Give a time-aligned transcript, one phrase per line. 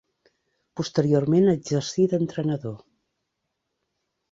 [0.79, 2.75] Posteriorment exercí d'entrenador.